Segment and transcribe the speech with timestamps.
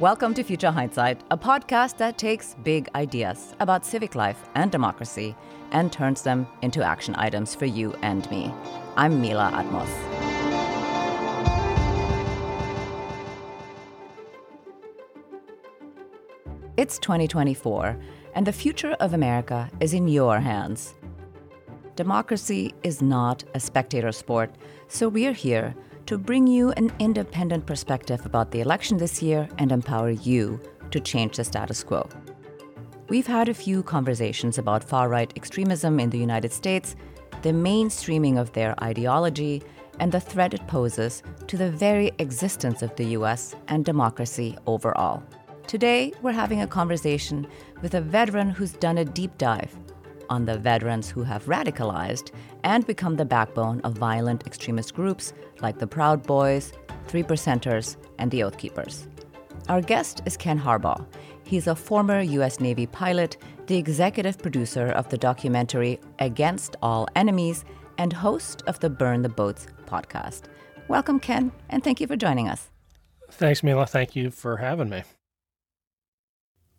[0.00, 5.34] Welcome to Future Hindsight, a podcast that takes big ideas about civic life and democracy
[5.72, 8.54] and turns them into action items for you and me.
[8.96, 9.88] I'm Mila Atmos.
[16.76, 17.98] It's 2024,
[18.36, 20.94] and the future of America is in your hands.
[21.96, 24.54] Democracy is not a spectator sport,
[24.86, 25.74] so we're here
[26.08, 30.58] to bring you an independent perspective about the election this year and empower you
[30.90, 32.08] to change the status quo.
[33.10, 36.96] We've had a few conversations about far right extremism in the United States,
[37.42, 39.62] the mainstreaming of their ideology,
[40.00, 45.22] and the threat it poses to the very existence of the US and democracy overall.
[45.66, 47.46] Today, we're having a conversation
[47.82, 49.76] with a veteran who's done a deep dive
[50.28, 52.30] on the veterans who have radicalized
[52.64, 56.72] and become the backbone of violent extremist groups like the Proud Boys,
[57.06, 59.08] Three Percenters, and the Oath Keepers.
[59.68, 61.06] Our guest is Ken Harbaugh.
[61.44, 62.60] He's a former U.S.
[62.60, 67.64] Navy pilot, the executive producer of the documentary Against All Enemies,
[67.98, 70.42] and host of the Burn the Boats podcast.
[70.88, 72.70] Welcome, Ken, and thank you for joining us.
[73.30, 73.86] Thanks, Mila.
[73.86, 75.02] Thank you for having me.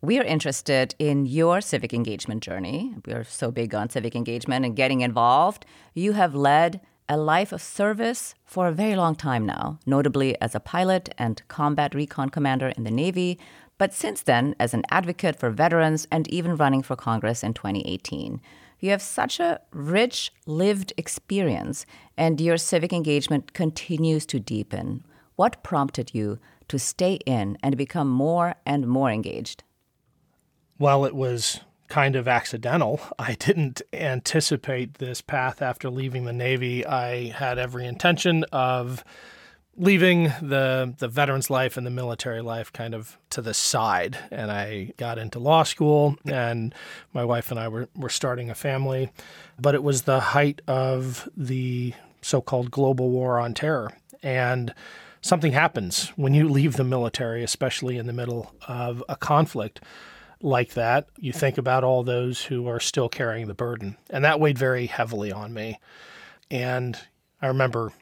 [0.02, 2.94] We are interested in your civic engagement journey.
[3.04, 5.66] We are so big on civic engagement and getting involved.
[5.92, 10.54] You have led a life of service for a very long time now, notably as
[10.54, 13.38] a pilot and combat recon commander in the Navy,
[13.76, 18.40] but since then as an advocate for veterans and even running for Congress in 2018.
[18.78, 21.84] You have such a rich lived experience,
[22.16, 25.04] and your civic engagement continues to deepen.
[25.36, 29.62] What prompted you to stay in and become more and more engaged?
[30.80, 31.60] While it was
[31.90, 33.00] kind of accidental.
[33.18, 36.86] I didn't anticipate this path after leaving the Navy.
[36.86, 39.04] I had every intention of
[39.76, 44.50] leaving the the veterans life and the military life kind of to the side and
[44.50, 46.74] I got into law school and
[47.14, 49.10] my wife and I were, were starting a family
[49.58, 53.92] but it was the height of the so-called global war on terror
[54.24, 54.74] and
[55.22, 59.80] something happens when you leave the military especially in the middle of a conflict
[60.42, 63.96] like that, you think about all those who are still carrying the burden.
[64.08, 65.78] And that weighed very heavily on me.
[66.50, 66.98] And
[67.40, 67.92] I remember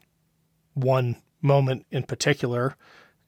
[0.73, 2.75] one moment in particular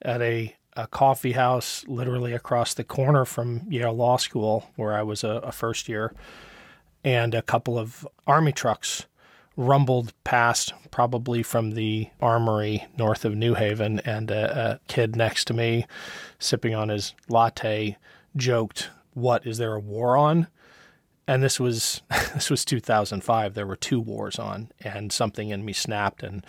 [0.00, 5.02] at a, a coffee house literally across the corner from Yale Law School, where I
[5.02, 6.14] was a, a first year,
[7.04, 9.06] and a couple of army trucks
[9.56, 15.44] rumbled past, probably from the armory north of New Haven, and a, a kid next
[15.46, 15.86] to me,
[16.38, 17.98] sipping on his latte,
[18.34, 20.48] joked what is there a war on?
[21.26, 22.02] And this was
[22.34, 23.54] this was 2005.
[23.54, 26.44] There were two wars on, and something in me snapped, and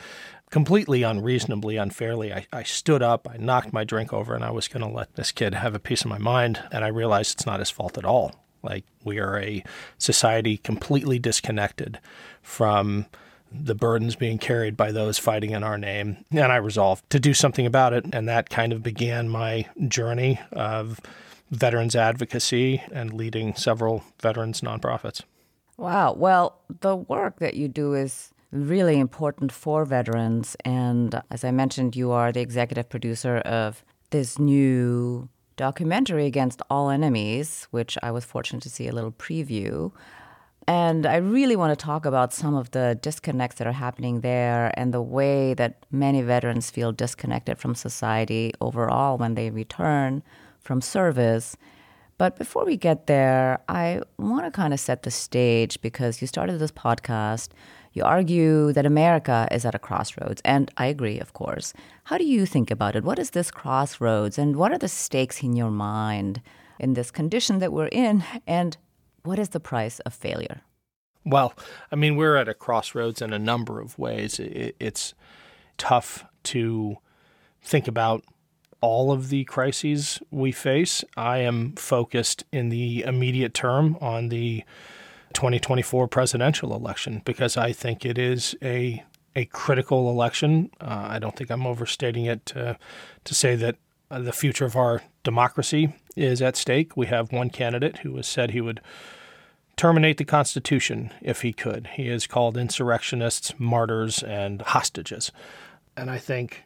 [0.53, 4.68] completely unreasonably, unfairly, I, I stood up, I knocked my drink over, and I was
[4.68, 6.62] going to let this kid have a piece of my mind.
[6.72, 8.35] And I realized it's not his fault at all.
[8.62, 9.63] Like we are a
[9.97, 12.00] society completely disconnected
[12.44, 13.07] from
[13.51, 16.24] the burdens being carried by those fighting in our name.
[16.31, 18.06] And I resolved to do something about it.
[18.13, 21.00] And that kind of began my journey of
[21.51, 25.21] veterans advocacy and leading several veterans nonprofits.
[25.77, 26.13] Wow.
[26.13, 30.55] Well, the work that you do is really important for veterans.
[30.63, 36.89] And as I mentioned, you are the executive producer of this new documentary, Against All
[36.89, 39.91] Enemies, which I was fortunate to see a little preview.
[40.67, 44.71] And I really want to talk about some of the disconnects that are happening there
[44.77, 50.23] and the way that many veterans feel disconnected from society overall when they return
[50.63, 51.56] from service.
[52.18, 56.27] But before we get there, I want to kind of set the stage because you
[56.27, 57.50] started this podcast.
[57.94, 61.74] You argue that America is at a crossroads, and I agree, of course.
[62.06, 63.04] How do you think about it?
[63.04, 66.42] What is this crossroads, and what are the stakes in your mind
[66.80, 68.77] in this condition that we're in, and
[69.24, 70.62] what is the price of failure?
[71.25, 71.54] Well,
[71.92, 74.39] I mean, we're at a crossroads in a number of ways.
[74.39, 75.13] It's
[75.77, 76.98] tough to
[77.62, 78.24] think about
[78.83, 81.06] all of the crises we face.
[81.15, 84.65] I am focused in the immediate term on the
[85.31, 89.01] 2024 presidential election because I think it is a
[89.35, 90.69] a critical election.
[90.81, 92.77] Uh, I don't think I'm overstating it to
[93.24, 93.77] to say that
[94.12, 96.97] uh, the future of our democracy is at stake.
[96.97, 98.81] We have one candidate who has said he would
[99.77, 101.88] terminate the Constitution if he could.
[101.94, 105.31] He has called insurrectionists martyrs and hostages.
[105.95, 106.65] And I think,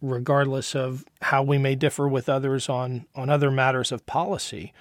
[0.00, 4.72] regardless of how we may differ with others on, on other matters of policy,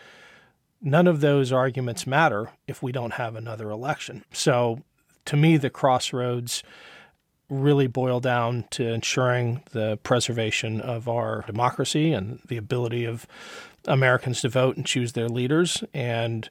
[0.81, 4.23] none of those arguments matter if we don't have another election.
[4.31, 4.81] So,
[5.25, 6.63] to me, the crossroads
[7.49, 13.25] really boil down to ensuring the preservation of our democracy and the ability of
[13.85, 16.49] Americans to vote and choose their leaders and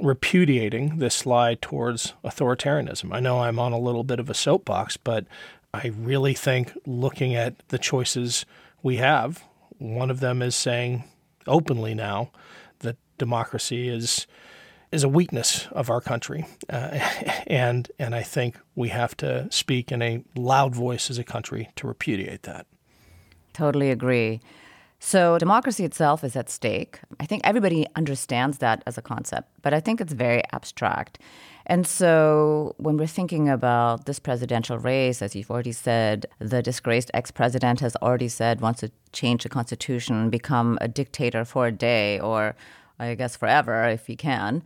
[0.00, 3.12] repudiating this slide towards authoritarianism.
[3.12, 5.26] I know I'm on a little bit of a soapbox, but
[5.72, 8.44] I really think looking at the choices
[8.82, 9.44] we have,
[9.78, 11.04] one of them is saying
[11.46, 12.30] openly now
[12.80, 14.26] that democracy is
[14.92, 16.98] is a weakness of our country, uh,
[17.46, 21.70] and and I think we have to speak in a loud voice as a country
[21.76, 22.66] to repudiate that.
[23.52, 24.40] Totally agree.
[25.02, 27.00] So, democracy itself is at stake.
[27.18, 31.18] I think everybody understands that as a concept, but I think it's very abstract.
[31.64, 37.10] And so, when we're thinking about this presidential race, as you've already said, the disgraced
[37.14, 41.68] ex president has already said wants to change the constitution and become a dictator for
[41.68, 42.54] a day or
[42.98, 44.62] I guess forever if he can.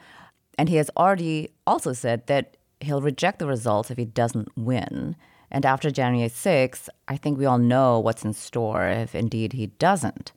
[0.58, 5.14] And he has already also said that he'll reject the results if he doesn't win.
[5.54, 9.68] And after January 6th, I think we all know what's in store if indeed he
[9.78, 10.32] doesn't.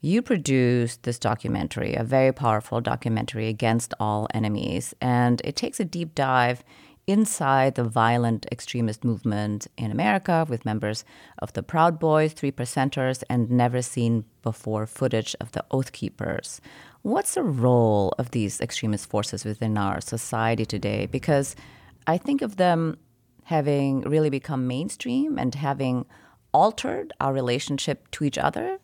[0.00, 5.84] You produced this documentary, a very powerful documentary against all enemies, and it takes a
[5.84, 6.64] deep dive
[7.06, 11.04] inside the violent extremist movement in America with members
[11.38, 16.62] of the Proud Boys, Three Percenters, and never seen before footage of the Oath Keepers.
[17.02, 21.04] What's the role of these extremist forces within our society today?
[21.04, 21.54] Because
[22.06, 22.96] I think of them
[23.46, 26.04] having really become mainstream and having
[26.52, 28.78] altered our relationship to each other,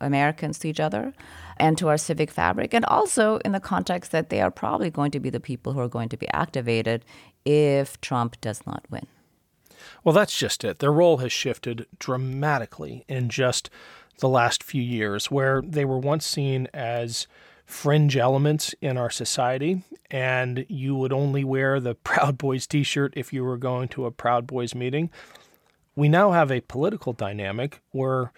[0.00, 1.12] Americans to each other,
[1.56, 5.12] and to our civic fabric, and also in the context that they are probably going
[5.12, 7.04] to be the people who are going to be activated
[7.44, 9.06] if Trump does not win.
[10.02, 10.80] Well, that's just it.
[10.80, 13.70] Their role has shifted dramatically in just
[14.18, 17.28] the last few years, where they were once seen as
[17.64, 23.12] fringe elements in our society, and you would only wear the Proud Boys t shirt
[23.16, 25.10] if you were going to a Proud Boys meeting.
[25.94, 28.32] We now have a political dynamic where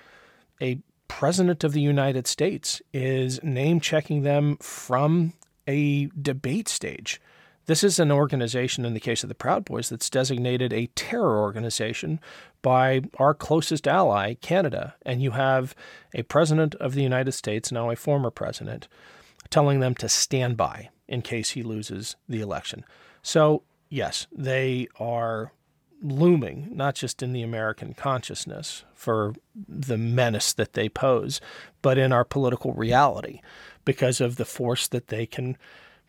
[0.60, 0.78] a
[1.08, 5.34] president of the United States is name checking them from
[5.68, 7.20] a debate stage.
[7.66, 11.40] This is an organization, in the case of the Proud Boys, that's designated a terror
[11.40, 12.20] organization
[12.60, 14.94] by our closest ally, Canada.
[15.06, 15.74] And you have
[16.12, 18.86] a president of the United States, now a former president,
[19.48, 22.84] telling them to stand by in case he loses the election.
[23.22, 25.52] So, yes, they are
[26.02, 29.34] looming, not just in the American consciousness for
[29.66, 31.40] the menace that they pose,
[31.80, 33.40] but in our political reality
[33.86, 35.56] because of the force that they can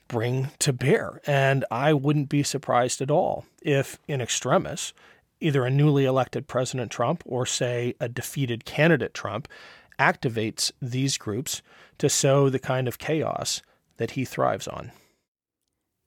[0.08, 1.22] bring to bear.
[1.26, 4.94] And I wouldn't be surprised at all if, in extremis,
[5.40, 9.48] either a newly elected President Trump or, say, a defeated candidate Trump
[10.00, 11.62] activates these groups
[11.98, 13.62] to sow the kind of chaos
[13.98, 14.92] that he thrives on.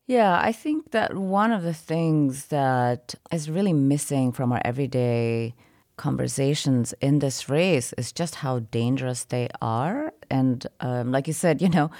[0.06, 5.54] Yeah, I think that one of the things that is really missing from our everyday
[5.98, 10.12] conversations in this race is just how dangerous they are.
[10.30, 11.90] And um, like you said, you know,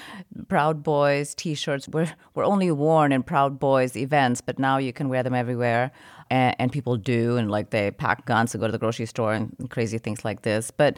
[0.49, 5.09] Proud Boys T-shirts were were only worn in Proud Boys events, but now you can
[5.09, 5.91] wear them everywhere,
[6.31, 9.35] and, and people do, and like they pack guns to go to the grocery store
[9.35, 10.71] and crazy things like this.
[10.71, 10.97] But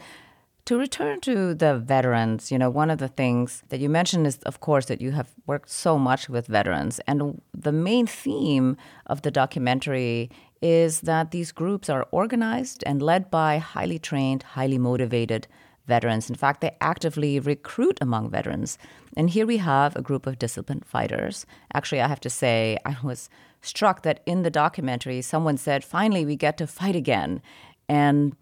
[0.65, 4.37] to return to the veterans, you know, one of the things that you mentioned is,
[4.43, 7.01] of course, that you have worked so much with veterans.
[7.07, 8.77] And the main theme
[9.07, 10.29] of the documentary
[10.61, 15.47] is that these groups are organized and led by highly trained, highly motivated
[15.87, 16.29] veterans.
[16.29, 18.77] In fact, they actively recruit among veterans.
[19.17, 21.45] And here we have a group of disciplined fighters.
[21.73, 23.29] Actually, I have to say, I was
[23.61, 27.41] struck that in the documentary, someone said, finally, we get to fight again.
[27.89, 28.35] And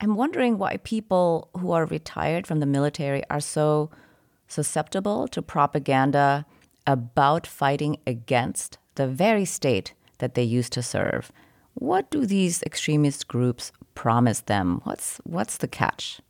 [0.00, 3.90] I'm wondering why people who are retired from the military are so
[4.48, 6.44] susceptible to propaganda
[6.86, 11.32] about fighting against the very state that they used to serve.
[11.78, 14.80] What do these extremist groups promise them?
[14.84, 16.20] What's what's the catch?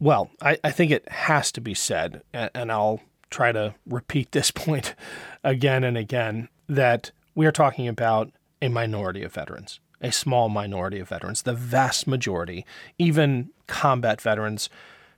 [0.00, 3.00] Well, I, I think it has to be said, and, and I'll
[3.30, 4.94] try to repeat this point
[5.42, 11.00] again and again, that we are talking about a minority of veterans a small minority
[11.00, 11.42] of veterans.
[11.42, 12.64] The vast majority,
[12.98, 14.70] even combat veterans,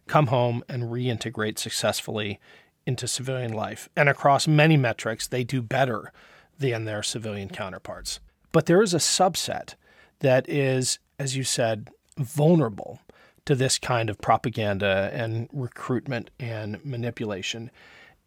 [0.06, 2.40] come home and reintegrate successfully
[2.87, 3.88] into civilian life.
[3.94, 6.12] And across many metrics, they do better
[6.59, 8.20] than their civilian counterparts.
[8.52, 9.75] But there is a subset
[10.21, 13.00] that is, as you said, vulnerable
[13.47, 17.71] to this kind of propaganda and recruitment and manipulation.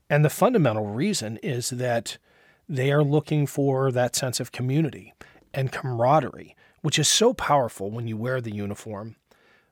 [0.09, 2.17] And the fundamental reason is that
[2.67, 5.13] they are looking for that sense of community
[5.53, 9.15] and camaraderie, which is so powerful when you wear the uniform.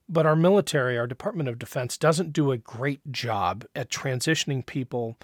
[0.08, 5.17] But our military, our Department of Defense, doesn't do a great job at transitioning people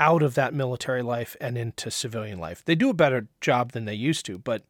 [0.00, 2.64] out of that military life and into civilian life.
[2.64, 4.38] They do a better job than they used to.
[4.38, 4.64] But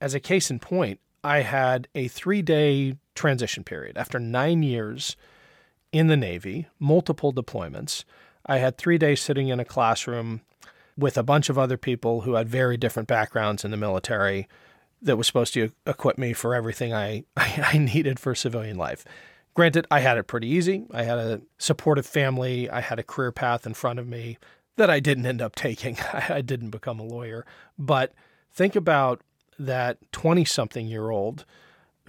[0.00, 3.96] as a case in point, I had a three day transition period.
[3.96, 5.16] After nine years
[5.92, 8.04] in the Navy, multiple deployments,
[8.44, 10.42] I had three days sitting in a classroom
[10.98, 14.48] with a bunch of other people who had very different backgrounds in the military
[15.02, 19.04] that was supposed to equip me for everything I, I needed for civilian life.
[19.56, 20.84] Granted, I had it pretty easy.
[20.92, 22.68] I had a supportive family.
[22.68, 24.36] I had a career path in front of me
[24.76, 25.96] that I didn't end up taking.
[26.12, 27.46] I didn't become a lawyer.
[27.78, 28.12] But
[28.52, 29.22] think about
[29.58, 31.46] that 20 something year old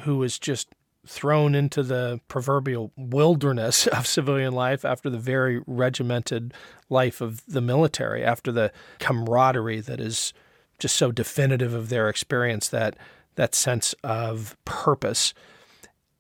[0.02, 0.76] who was just
[1.08, 6.54] thrown into the proverbial wilderness of civilian life after the very regimented
[6.90, 10.34] life of the military, after the camaraderie that is
[10.80, 12.98] just so definitive of their experience, that
[13.36, 15.34] that sense of purpose.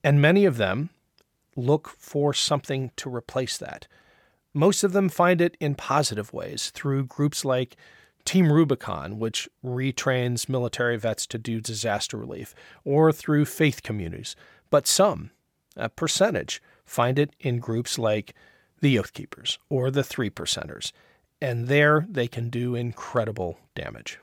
[0.06, 0.90] And many of them
[1.58, 3.88] look for something to replace that.
[4.54, 7.76] Most of them find it in positive ways through groups like
[8.24, 14.36] Team Rubicon, which retrains military vets to do disaster relief, or through faith communities.
[14.70, 15.32] But some,
[15.76, 18.34] a percentage, find it in groups like
[18.82, 20.92] the Oath Keepers or the Three Percenters.
[21.42, 24.20] And there they can do incredible damage.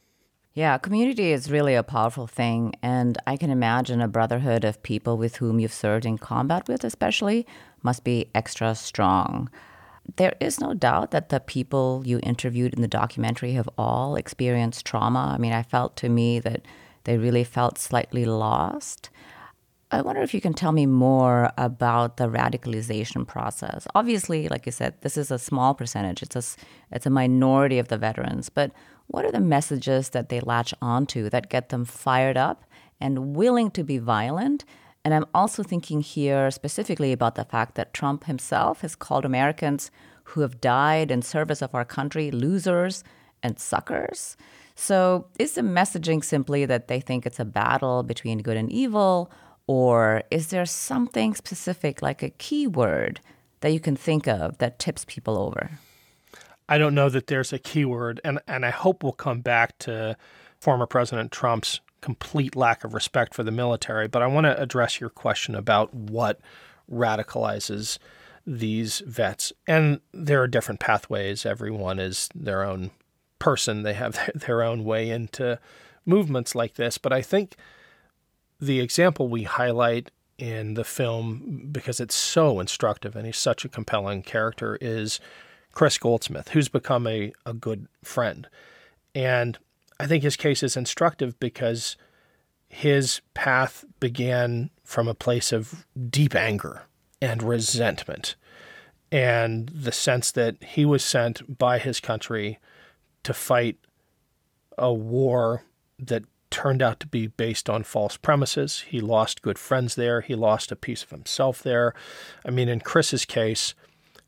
[0.54, 2.74] Yeah, community is really a powerful thing.
[2.80, 6.84] And I can imagine a brotherhood of people with whom you've served in combat with,
[6.84, 7.44] especially,
[7.82, 9.50] must be extra strong.
[10.16, 14.86] There is no doubt that the people you interviewed in the documentary have all experienced
[14.86, 15.32] trauma.
[15.34, 16.62] I mean, I felt to me that
[17.02, 19.10] they really felt slightly lost.
[19.90, 23.86] I wonder if you can tell me more about the radicalization process.
[23.94, 26.22] Obviously, like you said, this is a small percentage.
[26.22, 26.42] It's a
[26.92, 28.72] it's a minority of the veterans, but
[29.06, 32.64] what are the messages that they latch onto that get them fired up
[33.00, 34.64] and willing to be violent
[35.04, 39.90] and I'm also thinking here specifically about the fact that Trump himself has called Americans
[40.24, 43.04] who have died in service of our country losers
[43.42, 44.36] and suckers.
[44.74, 49.30] So, is the messaging simply that they think it's a battle between good and evil?
[49.66, 53.20] Or is there something specific, like a keyword,
[53.60, 55.78] that you can think of that tips people over?
[56.68, 60.16] I don't know that there's a keyword, and, and I hope we'll come back to
[60.60, 64.08] former President Trump's complete lack of respect for the military.
[64.08, 66.40] But I want to address your question about what
[66.90, 67.98] radicalizes
[68.46, 69.52] these vets.
[69.66, 71.46] And there are different pathways.
[71.46, 72.90] Everyone is their own
[73.38, 75.58] person, they have their own way into
[76.06, 76.98] movements like this.
[76.98, 77.56] But I think
[78.60, 83.68] the example we highlight in the film, because it's so instructive and he's such a
[83.68, 85.20] compelling character, is
[85.74, 88.48] Chris Goldsmith, who's become a, a good friend.
[89.14, 89.58] And
[89.98, 91.96] I think his case is instructive because
[92.68, 96.82] his path began from a place of deep anger
[97.20, 98.36] and resentment
[99.10, 102.58] and the sense that he was sent by his country
[103.22, 103.78] to fight
[104.76, 105.62] a war
[105.98, 108.84] that turned out to be based on false premises.
[108.88, 110.20] He lost good friends there.
[110.20, 111.94] He lost a piece of himself there.
[112.44, 113.74] I mean, in Chris's case,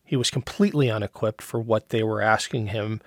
[0.07, 3.03] he was completely unequipped for what they were asking him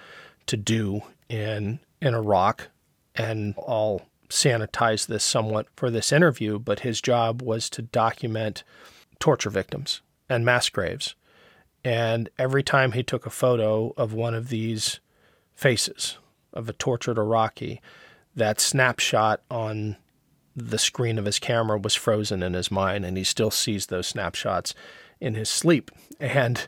[0.46, 2.70] to do in in Iraq,
[3.16, 8.64] and I'll sanitize this somewhat for this interview, but his job was to document
[9.20, 11.16] torture victims and mass graves.
[11.84, 15.00] And every time he took a photo of one of these
[15.56, 16.18] faces
[16.54, 17.82] of a tortured Iraqi,
[18.36, 19.98] that snapshot on
[20.56, 24.08] the screen of his camera was frozen in his mind, and he still sees those
[24.08, 24.74] snapshots
[25.20, 25.92] in his sleep.
[26.20, 26.68] And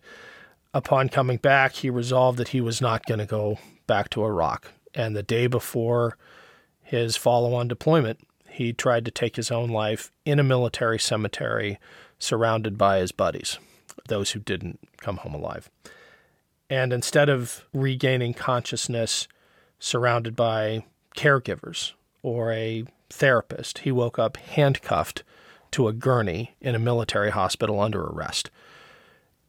[0.74, 4.72] upon coming back, he resolved that he was not going to go back to Iraq
[4.93, 6.17] and the day before
[6.81, 11.79] his follow on deployment, he tried to take his own life in a military cemetery
[12.20, 13.58] surrounded by his buddies,
[14.08, 15.70] those who didn't come home alive.
[16.70, 19.27] And instead of regaining consciousness
[19.79, 20.84] surrounded by
[21.15, 25.24] caregivers or a therapist, he woke up handcuffed
[25.72, 28.50] to a gurney in a military hospital under arrest.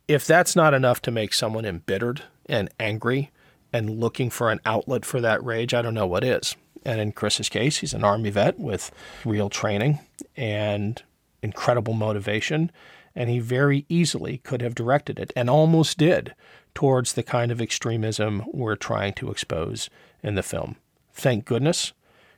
[0.08, 3.30] If that's not enough to make someone embittered and angry,
[3.72, 6.56] and looking for an outlet for that rage, I don't know what is.
[6.84, 8.90] And in Chris's case, he's an Army vet with
[9.24, 10.00] real training
[10.36, 11.02] and
[11.42, 12.70] incredible motivation.
[13.14, 16.34] And he very easily could have directed it and almost did
[16.74, 19.88] towards the kind of extremism we're trying to expose
[20.22, 20.76] in the film.
[21.12, 21.92] Thank goodness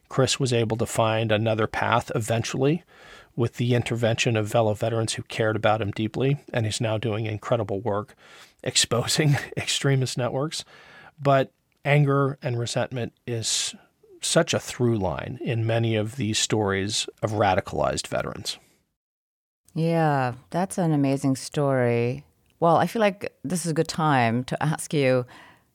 [0.09, 2.83] Chris was able to find another path eventually
[3.37, 7.26] with the intervention of fellow veterans who cared about him deeply, and he's now doing
[7.26, 8.14] incredible work
[8.62, 10.64] exposing extremist networks.
[11.21, 11.50] But
[11.85, 13.75] anger and resentment is
[14.21, 18.59] such a through line in many of these stories of radicalized veterans.
[19.75, 22.25] Yeah, that's an amazing story.
[22.61, 25.26] Well, I feel like this is a good time to ask you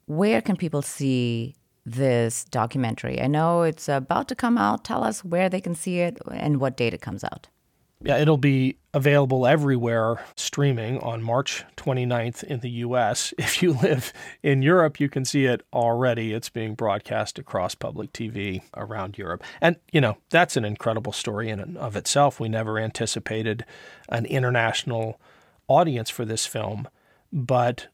[0.05, 1.55] where can people see
[1.91, 3.21] this documentary?
[3.21, 4.83] I know it's about to come out.
[4.83, 7.47] Tell us where they can see it and what date it comes out.
[8.01, 13.33] Yeah, it'll be available everywhere streaming on March 29th in the US.
[13.37, 16.33] If you live in Europe, you can see it already.
[16.33, 19.43] It's being broadcast across public TV around Europe.
[19.59, 22.39] And, you know, that's an incredible story in and of itself.
[22.39, 23.65] We never anticipated
[24.07, 25.19] an international
[25.67, 26.87] audience for this film,
[27.33, 27.87] but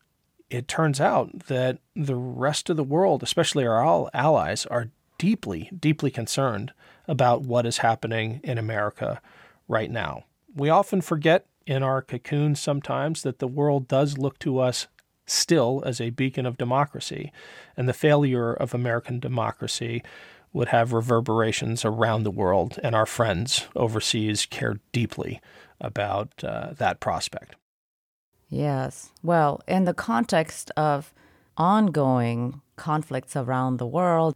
[0.49, 6.11] it turns out that the rest of the world, especially our allies, are deeply, deeply
[6.11, 6.73] concerned
[7.07, 9.21] about what is happening in America
[9.67, 10.25] right now.
[10.55, 14.87] We often forget in our cocoon sometimes that the world does look to us
[15.25, 17.31] still as a beacon of democracy,
[17.75, 20.03] and the failure of American democracy
[20.53, 25.41] would have reverberations around the world, and our friends overseas care deeply
[25.81, 27.55] about uh, that prospect.
[28.49, 29.11] Yes.
[29.23, 31.13] Well, in the context of
[31.57, 34.35] ongoing conflicts around the world,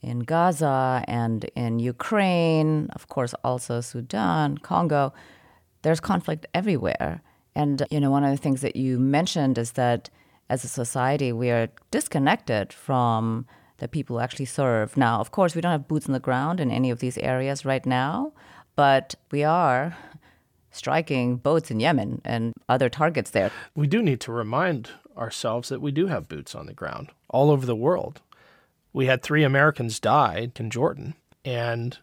[0.00, 5.12] in Gaza and in Ukraine, of course, also Sudan, Congo.
[5.82, 7.22] There's conflict everywhere.
[7.54, 10.10] And, you know, one of the things that you mentioned is that
[10.48, 13.46] as a society, we are disconnected from
[13.78, 14.96] the people who actually serve.
[14.96, 17.64] Now, of course, we don't have boots on the ground in any of these areas
[17.64, 18.32] right now,
[18.76, 19.96] but we are
[20.78, 23.50] striking boats in Yemen and other targets there.
[23.74, 27.50] We do need to remind ourselves that we do have boots on the ground all
[27.50, 28.20] over the world
[28.92, 31.14] we had three Americans die in Jordan.
[31.44, 31.96] And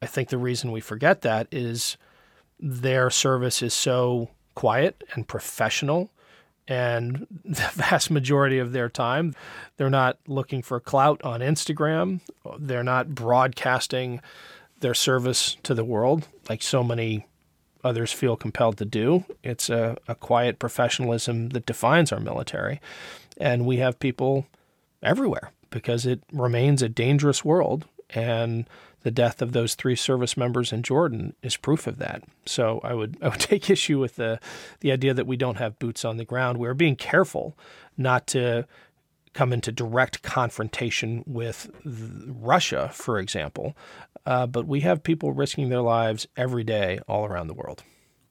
[0.00, 1.96] I think the reason we forget that is
[2.58, 6.10] their service is so quiet and professional.
[6.68, 9.34] And the vast majority of their time,
[9.76, 12.20] they're not looking for clout on Instagram.
[12.58, 14.20] They're not broadcasting
[14.80, 17.26] their service to the world like so many
[17.84, 19.24] others feel compelled to do.
[19.42, 22.80] It's a, a quiet professionalism that defines our military.
[23.36, 24.46] And we have people
[25.02, 27.86] everywhere because it remains a dangerous world.
[28.10, 28.66] And
[29.02, 32.22] the death of those three service members in Jordan is proof of that.
[32.46, 34.38] So I would I would take issue with the
[34.80, 36.58] the idea that we don't have boots on the ground.
[36.58, 37.56] We're being careful
[37.96, 38.66] not to
[39.32, 43.76] come into direct confrontation with Russia, for example,
[44.26, 47.82] uh, but we have people risking their lives every day all around the world.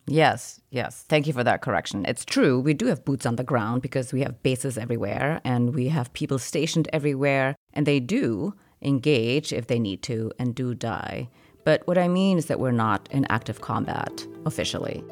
[0.08, 1.06] Yes, yes.
[1.08, 2.06] Thank you for that correction.
[2.08, 2.60] It's true.
[2.60, 6.12] We do have boots on the ground because we have bases everywhere and we have
[6.14, 11.30] people stationed everywhere, and they do engage if they need to and do die.
[11.64, 15.04] But what I mean is that we're not in active combat officially.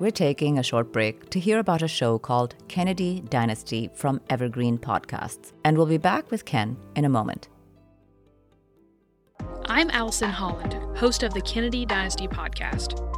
[0.00, 4.78] We're taking a short break to hear about a show called Kennedy Dynasty from Evergreen
[4.78, 7.48] Podcasts, and we'll be back with Ken in a moment.
[9.66, 13.17] I'm Allison Holland, host of the Kennedy Dynasty podcast.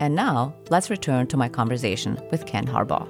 [0.00, 3.08] And now, let's return to my conversation with Ken Harbaugh.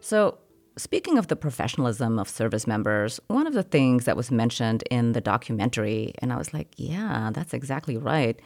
[0.00, 0.38] So,
[0.76, 5.12] speaking of the professionalism of service members, one of the things that was mentioned in
[5.12, 8.40] the documentary, and I was like, yeah, that's exactly right,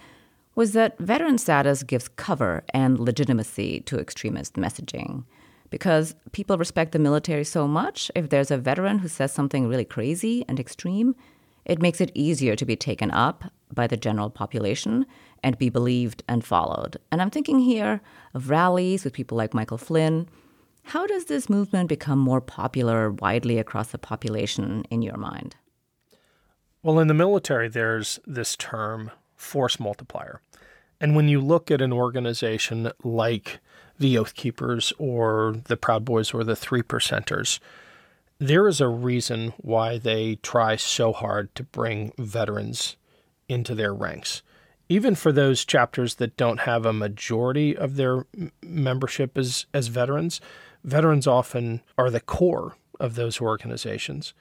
[0.54, 5.24] was that veteran status gives cover and legitimacy to extremist messaging.
[5.70, 9.84] Because people respect the military so much, if there's a veteran who says something really
[9.84, 11.16] crazy and extreme,
[11.64, 15.06] it makes it easier to be taken up by the general population
[15.42, 16.96] and be believed and followed.
[17.10, 18.00] And I'm thinking here
[18.34, 20.28] of rallies with people like Michael Flynn.
[20.84, 25.56] How does this movement become more popular widely across the population in your mind?
[26.82, 30.40] Well, in the military, there's this term force multiplier.
[31.00, 33.60] And when you look at an organization like
[33.98, 37.58] the Oath Keepers or the Proud Boys or the Three Percenters,
[38.38, 42.96] there is a reason why they try so hard to bring veterans
[43.48, 44.42] into their ranks.
[44.88, 48.26] Even for those chapters that don't have a majority of their
[48.62, 50.40] membership as, as veterans,
[50.82, 54.34] veterans often are the core of those organizations.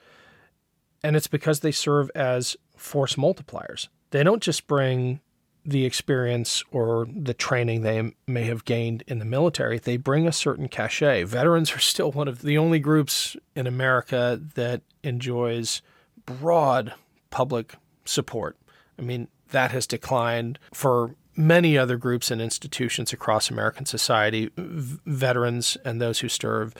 [1.02, 3.88] And it's because they serve as force multipliers.
[4.10, 5.20] They don't just bring
[5.64, 10.32] the experience or the training they may have gained in the military, they bring a
[10.32, 11.24] certain cachet.
[11.24, 15.80] Veterans are still one of the only groups in America that enjoys
[16.26, 16.94] broad
[17.30, 17.74] public
[18.04, 18.56] support.
[18.98, 24.50] I mean, that has declined for many other groups and institutions across American society.
[24.56, 26.74] V- veterans and those who serve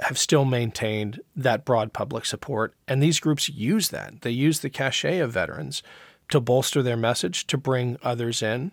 [0.00, 2.74] have still maintained that broad public support.
[2.86, 4.22] And these groups use that.
[4.22, 5.82] They use the cachet of veterans
[6.28, 8.72] to bolster their message, to bring others in.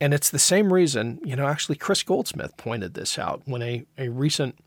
[0.00, 3.84] And it's the same reason, you know, actually, Chris Goldsmith pointed this out when a,
[3.98, 4.58] a recent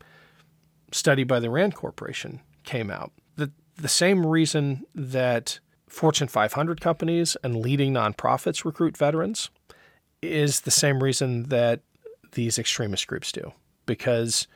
[0.92, 3.12] study by the RAND Corporation came out.
[3.36, 9.50] The, the same reason that Fortune 500 companies and leading nonprofits recruit veterans
[10.22, 11.80] is the same reason that
[12.32, 13.52] these extremist groups do.
[13.86, 14.46] Because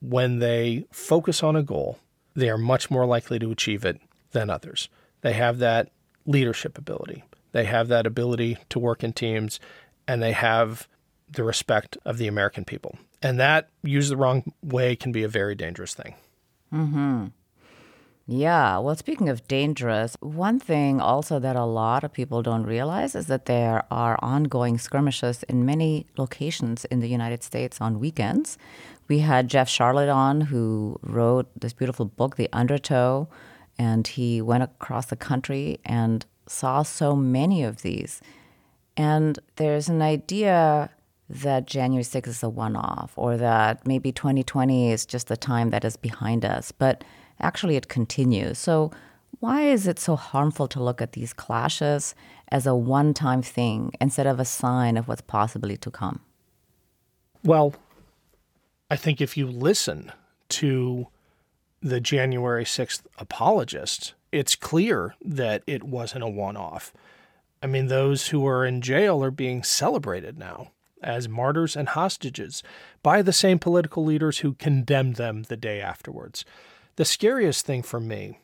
[0.00, 1.98] when they focus on a goal,
[2.34, 4.00] they are much more likely to achieve it
[4.32, 4.88] than others.
[5.22, 5.90] They have that
[6.26, 7.24] leadership ability.
[7.52, 9.60] They have that ability to work in teams
[10.08, 10.88] and they have
[11.30, 12.98] the respect of the American people.
[13.22, 16.14] And that, used the wrong way, can be a very dangerous thing.
[16.70, 17.26] Hmm.
[18.26, 18.78] Yeah.
[18.78, 23.26] Well, speaking of dangerous, one thing also that a lot of people don't realize is
[23.26, 28.56] that there are ongoing skirmishes in many locations in the United States on weekends.
[29.08, 33.28] We had Jeff Sharlet on, who wrote this beautiful book, The Undertow,
[33.78, 38.20] and he went across the country and saw so many of these.
[38.96, 40.90] And there's an idea
[41.28, 45.70] that January 6th is a one off or that maybe 2020 is just the time
[45.70, 47.02] that is behind us, but
[47.40, 48.58] actually it continues.
[48.58, 48.90] So,
[49.40, 52.14] why is it so harmful to look at these clashes
[52.48, 56.20] as a one time thing instead of a sign of what's possibly to come?
[57.42, 57.74] Well,
[58.90, 60.12] I think if you listen
[60.50, 61.08] to
[61.84, 66.94] the January 6th apologists, it's clear that it wasn't a one off.
[67.62, 70.70] I mean, those who are in jail are being celebrated now
[71.02, 72.62] as martyrs and hostages
[73.02, 76.46] by the same political leaders who condemned them the day afterwards.
[76.96, 78.38] The scariest thing for me,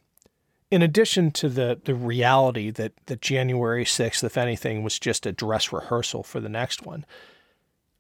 [0.71, 5.33] in addition to the, the reality that, that January 6th, if anything, was just a
[5.33, 7.07] dress rehearsal for the next one,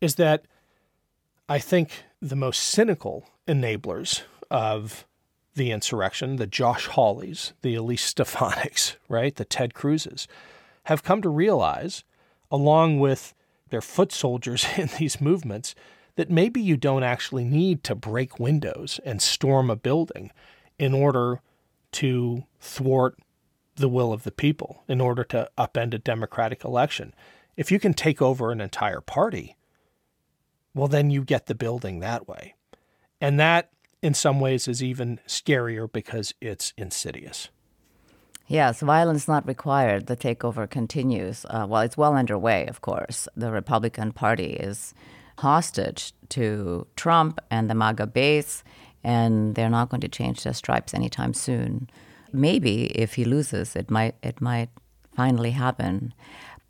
[0.02, 0.44] is that
[1.48, 5.06] I think the most cynical enablers of
[5.60, 10.26] the insurrection, the Josh Hawleys, the Elise Stefaniks, right, the Ted Cruzes,
[10.84, 12.02] have come to realize,
[12.50, 13.34] along with
[13.68, 15.74] their foot soldiers in these movements,
[16.16, 20.32] that maybe you don't actually need to break windows and storm a building
[20.78, 21.42] in order
[21.92, 23.18] to thwart
[23.76, 27.12] the will of the people, in order to upend a democratic election.
[27.58, 29.56] If you can take over an entire party,
[30.74, 32.54] well, then you get the building that way.
[33.20, 33.68] And that
[34.02, 37.48] in some ways is even scarier because it's insidious.
[38.46, 40.06] Yes, violence not required.
[40.06, 41.46] The takeover continues.
[41.48, 43.28] Uh, well, it's well underway, of course.
[43.36, 44.92] The Republican Party is
[45.38, 48.64] hostage to Trump and the MAGA base,
[49.04, 51.88] and they're not going to change their stripes anytime soon.
[52.32, 54.70] Maybe if he loses, it might it might
[55.14, 56.12] finally happen.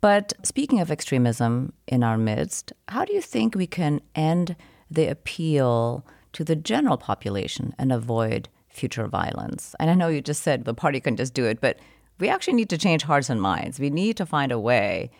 [0.01, 4.55] But speaking of extremism in our midst, how do you think we can end
[4.89, 9.75] the appeal to the general population and avoid future violence.
[9.79, 11.77] And I know you just said the party can just do it, but
[12.19, 13.79] we actually need to change hearts and minds.
[13.79, 15.11] We need to find a way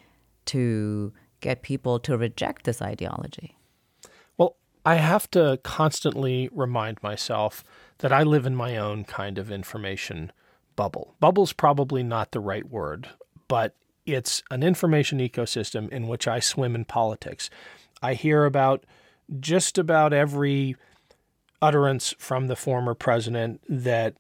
[0.46, 3.58] to get people to reject this ideology.
[4.38, 7.64] Well, I have to constantly remind myself
[8.00, 10.32] that I live in my own kind of information
[10.76, 11.16] bubble.
[11.20, 13.10] Bubble's probably not the right word,
[13.48, 17.50] but it's an information ecosystem in which I swim in politics.
[18.02, 18.86] I hear about
[19.40, 20.76] just about every
[21.62, 24.16] utterance from the former president that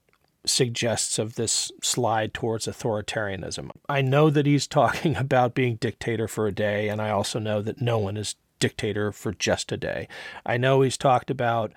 [0.45, 3.69] suggests of this slide towards authoritarianism.
[3.87, 7.61] I know that he's talking about being dictator for a day, and I also know
[7.61, 10.07] that no one is dictator for just a day.
[10.45, 11.73] I know he's talked about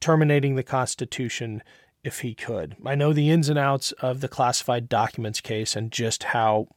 [0.00, 1.62] terminating the Constitution
[2.02, 2.76] if he could.
[2.84, 6.68] I know the ins and outs of the classified documents case and just how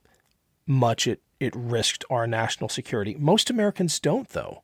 [0.65, 3.15] much it, it risked our national security.
[3.17, 4.61] Most Americans don't, though.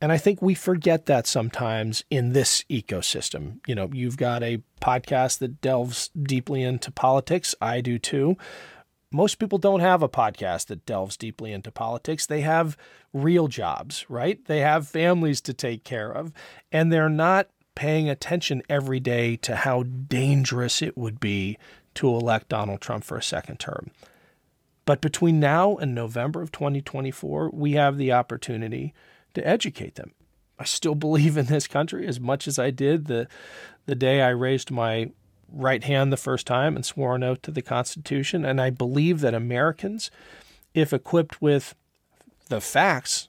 [0.00, 3.60] And I think we forget that sometimes in this ecosystem.
[3.66, 7.54] You know, you've got a podcast that delves deeply into politics.
[7.60, 8.36] I do too.
[9.10, 12.26] Most people don't have a podcast that delves deeply into politics.
[12.26, 12.76] They have
[13.12, 14.44] real jobs, right?
[14.44, 16.32] They have families to take care of,
[16.70, 21.56] and they're not paying attention every day to how dangerous it would be
[21.94, 23.90] to elect Donald Trump for a second term.
[24.84, 28.92] But between now and November of 2024, we have the opportunity
[29.36, 30.12] to educate them.
[30.58, 33.28] I still believe in this country as much as I did the
[33.86, 35.12] the day I raised my
[35.48, 38.44] right hand the first time and swore an oath to the Constitution.
[38.44, 40.10] And I believe that Americans,
[40.74, 41.76] if equipped with
[42.48, 43.28] the facts,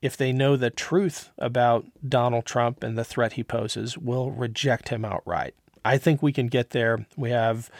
[0.00, 4.88] if they know the truth about Donald Trump and the threat he poses, will reject
[4.88, 5.54] him outright.
[5.84, 7.06] I think we can get there.
[7.16, 7.70] We have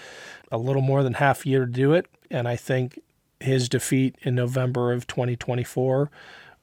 [0.53, 2.07] a little more than half a year to do it.
[2.31, 2.99] And I think
[3.41, 6.11] his defeat in November of 2024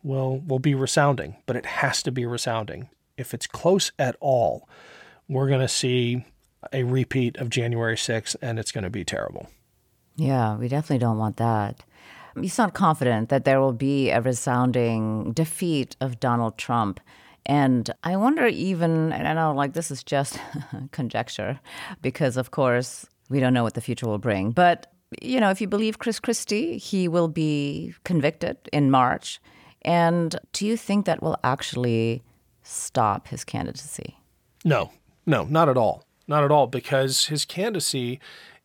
[0.03, 2.89] will, will be resounding, but it has to be resounding.
[3.17, 4.67] If it's close at all,
[5.27, 6.25] we're going to see
[6.71, 9.47] a repeat of January 6th, and it's going to be terrible.
[10.15, 11.83] Yeah, we definitely don't want that.
[12.35, 16.99] You sound confident that there will be a resounding defeat of Donald Trump.
[17.45, 20.39] And I wonder, even, and I know like this is just
[20.91, 21.59] conjecture,
[22.01, 24.51] because of course we don't know what the future will bring.
[24.51, 24.87] But,
[25.21, 29.41] you know, if you believe Chris Christie, he will be convicted in March.
[29.83, 32.23] And do you think that will actually
[32.63, 34.17] stop his candidacy?
[34.63, 34.91] No,
[35.25, 36.03] no, not at all.
[36.27, 38.19] Not at all, because his candidacy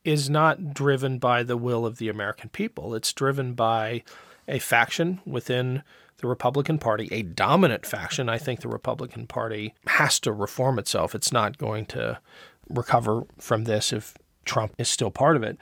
[0.05, 2.94] is not driven by the will of the American people.
[2.94, 4.02] It's driven by
[4.46, 5.83] a faction within
[6.18, 8.29] the Republican Party, a dominant faction.
[8.29, 11.14] I think the Republican Party has to reform itself.
[11.14, 12.20] It's not going to
[12.68, 15.59] recover from this if Trump is still part of it.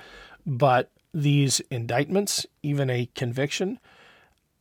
[0.47, 3.79] But these indictments, even a conviction,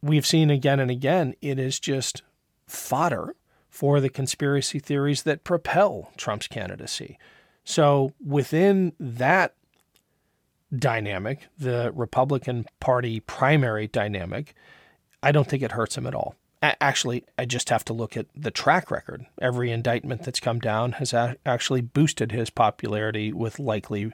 [0.04, 2.22] we've seen again and again, it is just
[2.68, 3.36] fodder
[3.70, 7.18] for the conspiracy theories that propel Trump's candidacy.
[7.64, 9.56] So within that
[10.78, 14.54] dynamic, the Republican Party primary dynamic,
[15.24, 16.36] I don't think it hurts him at all.
[16.62, 19.26] Actually, I just have to look at the track record.
[19.42, 21.14] Every indictment that's come down has
[21.46, 24.14] actually boosted his popularity with likely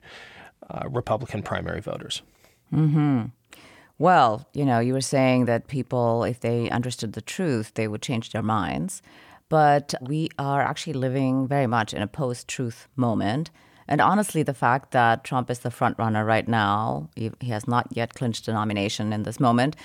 [0.67, 2.21] uh, Republican primary voters.
[2.71, 3.25] Hmm.
[3.99, 8.01] Well, you know, you were saying that people, if they understood the truth, they would
[8.01, 9.01] change their minds.
[9.49, 13.51] But we are actually living very much in a post truth moment.
[13.89, 17.67] And honestly, the fact that Trump is the front runner right now, he, he, has
[17.67, 19.75] not yet clinched a nomination in this moment,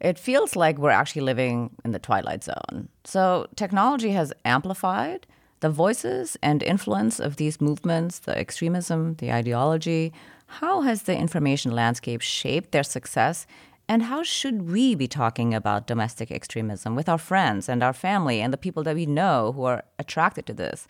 [0.00, 2.88] it feels like we're actually living in the twilight zone.
[3.04, 5.26] So technology has amplified
[5.60, 10.12] the voices and influence of these movements, the extremism, the ideology.
[10.46, 13.46] How has the information landscape shaped their success
[13.88, 18.40] and how should we be talking about domestic extremism with our friends and our family
[18.40, 20.88] and the people that we know who are attracted to this?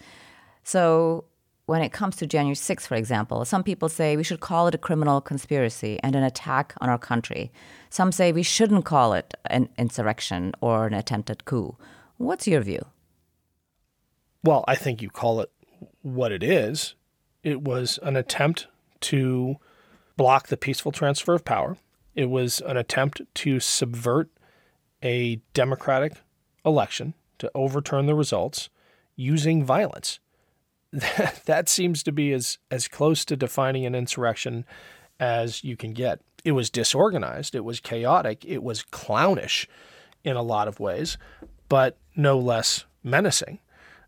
[0.63, 1.25] So,
[1.67, 4.75] when it comes to January 6th, for example, some people say we should call it
[4.75, 7.51] a criminal conspiracy and an attack on our country.
[7.89, 11.77] Some say we shouldn't call it an insurrection or an attempted coup.
[12.19, 12.85] What's your view?
[14.43, 15.51] Well, I think you call it
[16.03, 16.95] what it is.
[17.43, 18.67] It was an attempt
[19.05, 19.57] to
[20.17, 21.77] block the peaceful transfer of power
[22.15, 24.31] it was an attempt to subvert
[25.03, 26.15] a democratic
[26.65, 28.71] election, to overturn the results
[29.17, 30.21] using violence.
[30.93, 34.65] that seems to be as, as close to defining an insurrection
[35.19, 36.21] as you can get.
[36.45, 39.69] It was disorganized, it was chaotic, it was clownish
[40.23, 41.19] in a lot of ways,
[41.69, 43.59] but no less menacing.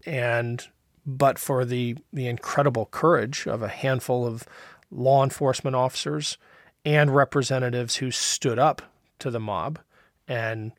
[0.05, 0.67] And
[1.05, 4.45] but for the the incredible courage of a handful of
[4.91, 6.39] law enforcement officers
[6.85, 8.83] and representatives who stood up
[9.19, 9.79] to the mob
[10.29, 10.73] and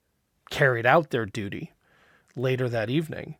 [0.50, 1.74] carried out their duty
[2.36, 3.36] later that evening,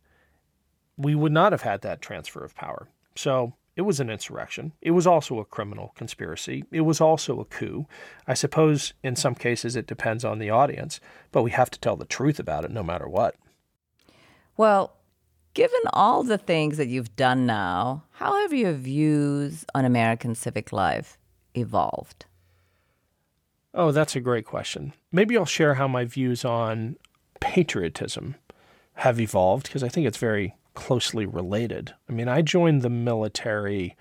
[0.96, 2.88] we would not have had that transfer of power.
[3.14, 4.72] So it was an insurrection.
[4.82, 6.64] It was also a criminal conspiracy.
[6.72, 7.86] It was also a coup.
[8.26, 10.98] I suppose in some cases it depends on the audience,
[11.30, 13.36] but we have to tell the truth about it no matter what.
[14.56, 14.97] Well,
[15.58, 20.72] given all the things that you've done now, how have your views on American civic
[20.72, 21.18] life
[21.52, 22.26] evolved?
[23.74, 24.92] Oh, that's a great question.
[25.10, 26.96] Maybe I'll share how my views on
[27.40, 28.36] patriotism
[28.94, 31.92] have evolved because I think it's very closely related.
[32.08, 33.96] I mean, I joined the military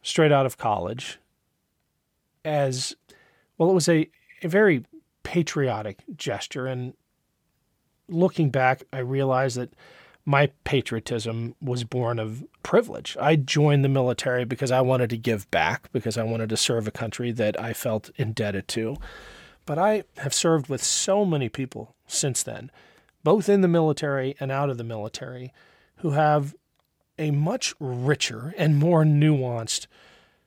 [0.00, 1.18] straight out of college
[2.42, 2.96] as
[3.58, 4.08] well, it was a,
[4.42, 4.86] a very
[5.24, 6.66] patriotic gesture.
[6.66, 6.94] And
[8.08, 9.74] looking back, I realized that
[10.24, 13.16] my patriotism was born of privilege.
[13.20, 16.86] I joined the military because I wanted to give back, because I wanted to serve
[16.86, 18.96] a country that I felt indebted to.
[19.66, 22.70] But I have served with so many people since then,
[23.22, 25.52] both in the military and out of the military,
[25.96, 26.54] who have
[27.18, 29.86] a much richer and more nuanced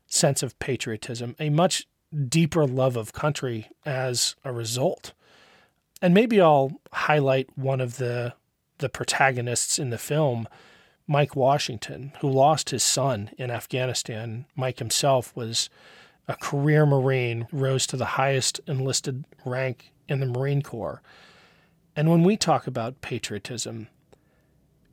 [0.07, 1.87] sense of patriotism, a much
[2.27, 5.13] deeper love of country as a result.
[6.01, 8.33] And maybe I'll highlight one of the
[8.83, 10.45] the protagonists in the film,
[11.07, 14.45] Mike Washington, who lost his son in Afghanistan.
[14.57, 15.69] Mike himself was
[16.27, 21.01] a career Marine, rose to the highest enlisted rank in the Marine Corps.
[21.95, 23.87] And when we talk about patriotism,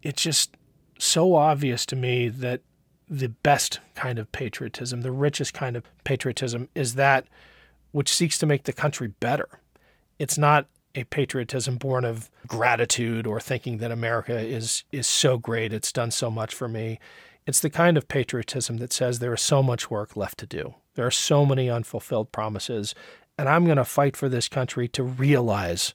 [0.05, 0.57] it's just
[0.97, 2.61] so obvious to me that
[3.09, 7.27] the best kind of patriotism, the richest kind of patriotism, is that
[7.91, 9.49] which seeks to make the country better.
[10.21, 15.73] It's not a patriotism born of gratitude or thinking that America is is so great,
[15.73, 16.99] it's done so much for me.
[17.47, 20.75] It's the kind of patriotism that says there is so much work left to do.
[20.95, 22.95] There are so many unfulfilled promises,
[23.39, 25.95] and I'm going to fight for this country to realize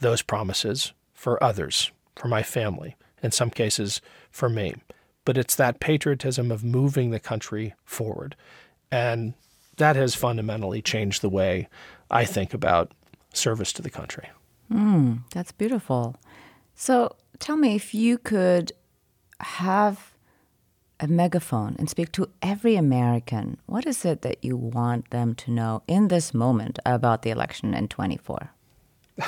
[0.00, 4.00] those promises for others, for my family, in some cases
[4.30, 4.74] for me.
[5.24, 8.34] But it's that patriotism of moving the country forward.
[8.90, 9.34] And
[9.76, 11.68] that has fundamentally changed the way
[12.10, 12.92] I think about
[13.32, 14.28] service to the country.
[14.72, 16.16] Mm, that's beautiful.
[16.74, 18.72] So tell me if you could
[19.40, 20.14] have
[21.00, 25.50] a megaphone and speak to every American, what is it that you want them to
[25.50, 28.50] know in this moment about the election in 24?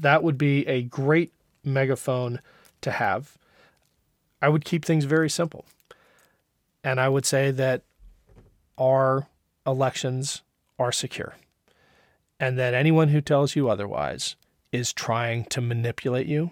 [0.00, 1.32] that would be a great
[1.64, 2.40] megaphone
[2.82, 3.36] to have.
[4.40, 5.64] I would keep things very simple.
[6.84, 7.82] And I would say that
[8.76, 9.26] our
[9.66, 10.42] elections
[10.78, 11.34] are secure
[12.40, 14.36] and that anyone who tells you otherwise
[14.72, 16.50] is trying to manipulate you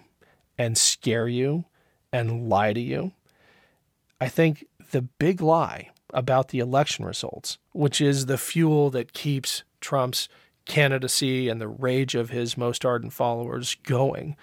[0.57, 1.65] and scare you
[2.11, 3.11] and lie to you.
[4.19, 9.63] I think the big lie about the election results, which is the fuel that keeps
[9.81, 10.27] Trump's
[10.65, 14.35] candidacy and the rage of his most ardent followers going,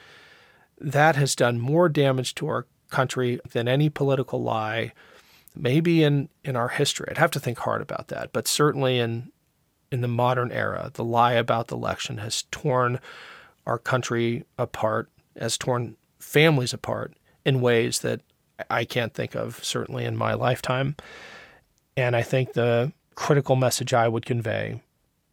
[0.81, 4.93] that has done more damage to our country than any political lie,
[5.55, 7.09] maybe in, in our history.
[7.11, 9.33] I'd have to think hard about that, but certainly in
[9.95, 12.99] in the modern era, the lie about the election has torn
[13.65, 18.21] our country apart, has torn families apart in ways that
[18.69, 20.97] I can't think of, certainly in my lifetime.
[21.97, 24.83] And I think the critical message I would convey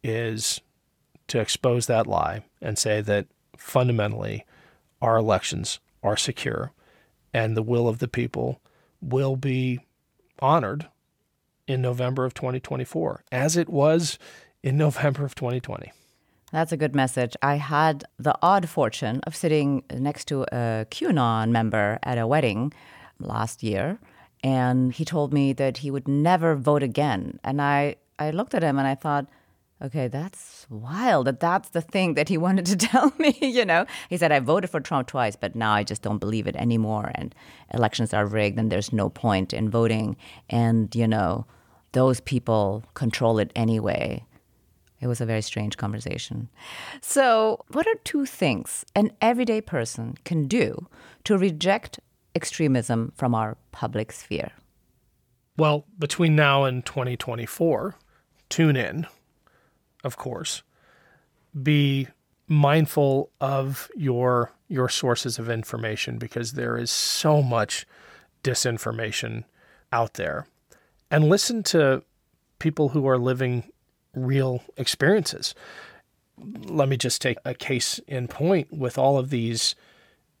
[0.04, 0.60] is
[1.26, 4.44] to expose that lie and say that fundamentally
[5.00, 6.72] our elections are secure
[7.34, 8.60] and the will of the people
[9.00, 9.80] will be
[10.38, 10.86] honored
[11.66, 14.18] in November of 2024, as it was
[14.62, 15.92] in November of 2020.
[16.52, 17.34] That's a good message.
[17.40, 22.72] I had the odd fortune of sitting next to a QAnon member at a wedding
[23.18, 23.98] last year,
[24.44, 27.40] and he told me that he would never vote again.
[27.42, 29.26] And I, I looked at him and I thought,
[29.80, 33.36] okay, that's wild that that's the thing that he wanted to tell me.
[33.40, 36.46] you know, he said, I voted for Trump twice, but now I just don't believe
[36.46, 37.12] it anymore.
[37.14, 37.34] And
[37.72, 40.16] elections are rigged and there's no point in voting.
[40.50, 41.46] And, you know,
[41.92, 44.24] those people control it anyway.
[45.02, 46.48] It was a very strange conversation.
[47.00, 50.86] So, what are two things an everyday person can do
[51.24, 51.98] to reject
[52.36, 54.52] extremism from our public sphere?
[55.58, 57.96] Well, between now and 2024,
[58.48, 59.06] tune in,
[60.04, 60.62] of course.
[61.60, 62.06] Be
[62.46, 67.86] mindful of your your sources of information because there is so much
[68.44, 69.44] disinformation
[69.90, 70.46] out there.
[71.10, 72.04] And listen to
[72.60, 73.71] people who are living
[74.14, 75.54] real experiences.
[76.38, 79.74] Let me just take a case in point with all of these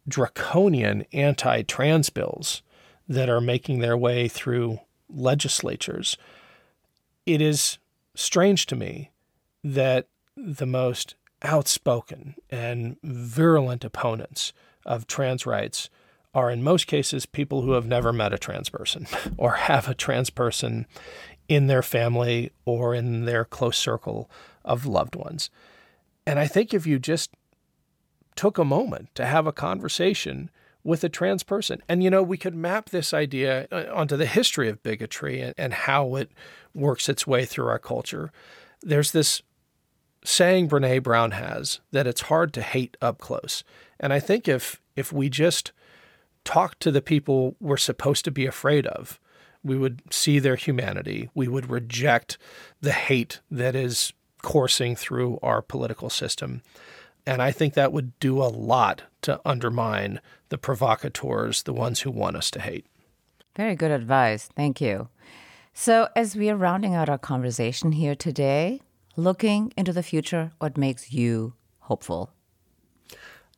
[0.08, 2.62] draconian anti trans bills
[3.08, 6.16] that are making their way through legislatures.
[7.26, 7.78] It is
[8.14, 9.10] strange to me
[9.62, 10.06] that
[10.36, 14.52] the most outspoken and virulent opponents
[14.84, 15.90] of trans rights
[16.34, 19.06] are in most cases people who have never met a trans person
[19.36, 20.86] or have a trans person
[21.48, 24.30] in their family or in their close circle
[24.64, 25.50] of loved ones.
[26.26, 27.30] And I think if you just
[28.36, 30.50] took a moment to have a conversation
[30.84, 34.26] with a trans person, and you know, we could map this idea uh, onto the
[34.26, 36.30] history of bigotry and, and how it
[36.74, 38.32] works its way through our culture.
[38.82, 39.42] There's this
[40.24, 43.64] saying Brene Brown has that it's hard to hate up close.
[43.98, 45.72] And I think if if we just
[46.44, 49.18] talk to the people we're supposed to be afraid of,
[49.64, 51.30] we would see their humanity.
[51.34, 52.38] We would reject
[52.80, 56.62] the hate that is coursing through our political system.
[57.24, 62.10] And I think that would do a lot to undermine the provocateurs, the ones who
[62.10, 62.86] want us to hate.
[63.56, 64.48] Very good advice.
[64.56, 65.08] Thank you.
[65.74, 68.80] So, as we are rounding out our conversation here today,
[69.16, 72.32] looking into the future, what makes you hopeful?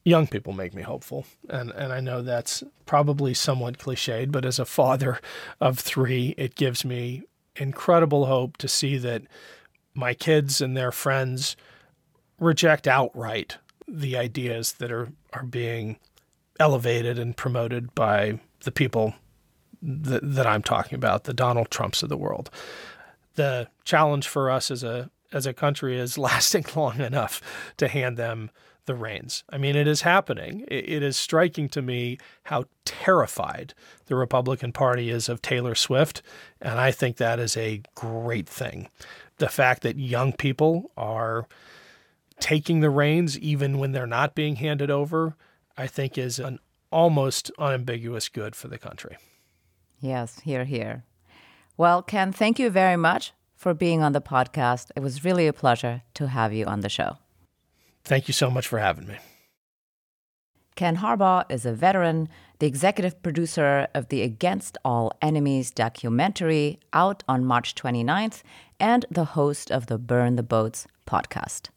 [0.04, 1.26] Young people make me hopeful.
[1.48, 5.20] And, and I know that's probably somewhat cliched, but as a father
[5.60, 7.22] of three, it gives me
[7.56, 9.22] incredible hope to see that
[9.94, 11.56] my kids and their friends
[12.38, 15.98] reject outright the ideas that are, are being
[16.58, 19.14] elevated and promoted by the people
[19.82, 22.50] that, that I'm talking about, the Donald Trumps of the world.
[23.34, 27.42] The challenge for us as a as a country is lasting long enough
[27.76, 28.50] to hand them
[28.86, 29.44] the reins.
[29.50, 30.64] I mean, it is happening.
[30.68, 33.74] It is striking to me how terrified
[34.06, 36.22] the Republican Party is of Taylor Swift.
[36.60, 38.88] And I think that is a great thing.
[39.38, 41.46] The fact that young people are
[42.40, 45.36] taking the reins, even when they're not being handed over,
[45.76, 46.58] I think is an
[46.90, 49.16] almost unambiguous good for the country.
[50.00, 51.04] Yes, here, here.
[51.76, 54.90] Well, Ken, thank you very much for being on the podcast.
[54.94, 57.16] It was really a pleasure to have you on the show.
[58.04, 59.16] Thank you so much for having me.
[60.76, 62.28] Ken Harbaugh is a veteran,
[62.58, 68.42] the executive producer of the Against All Enemies documentary out on March 29th,
[68.80, 71.68] and the host of the Burn the Boats podcast.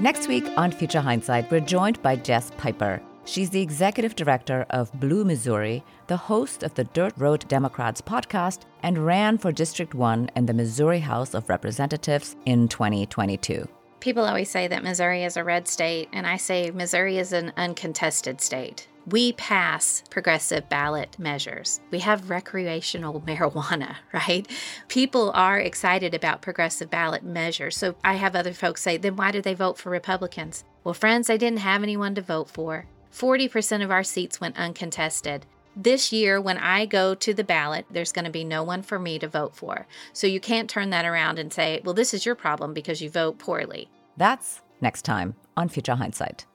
[0.00, 3.00] Next week on Future Hindsight, we're joined by Jess Piper.
[3.24, 8.62] She's the executive director of Blue Missouri, the host of the Dirt Road Democrats podcast,
[8.82, 13.68] and ran for District 1 in the Missouri House of Representatives in 2022.
[14.00, 17.52] People always say that Missouri is a red state, and I say Missouri is an
[17.56, 18.88] uncontested state.
[19.06, 21.80] We pass progressive ballot measures.
[21.92, 24.48] We have recreational marijuana, right?
[24.88, 27.76] People are excited about progressive ballot measures.
[27.76, 30.64] So I have other folks say, then why did they vote for Republicans?
[30.82, 32.86] Well, friends, they didn't have anyone to vote for.
[33.12, 35.46] 40% of our seats went uncontested.
[35.74, 38.98] This year, when I go to the ballot, there's going to be no one for
[38.98, 39.86] me to vote for.
[40.12, 43.08] So you can't turn that around and say, well, this is your problem because you
[43.08, 43.88] vote poorly.
[44.16, 46.46] That's next time on Future Hindsight.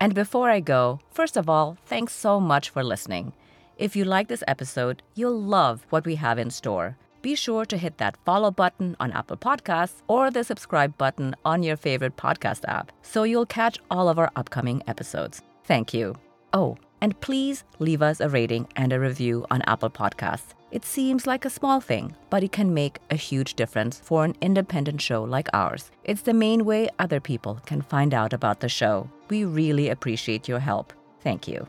[0.00, 3.32] And before I go, first of all, thanks so much for listening.
[3.76, 6.96] If you like this episode, you'll love what we have in store.
[7.22, 11.62] Be sure to hit that follow button on Apple Podcasts or the subscribe button on
[11.62, 15.42] your favorite podcast app so you'll catch all of our upcoming episodes.
[15.64, 16.14] Thank you.
[16.52, 20.54] Oh, and please leave us a rating and a review on Apple Podcasts.
[20.70, 24.34] It seems like a small thing, but it can make a huge difference for an
[24.40, 25.90] independent show like ours.
[26.04, 29.08] It's the main way other people can find out about the show.
[29.30, 30.92] We really appreciate your help.
[31.22, 31.66] Thank you.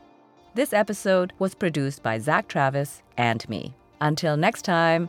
[0.54, 3.74] This episode was produced by Zach Travis and me.
[4.00, 5.08] Until next time,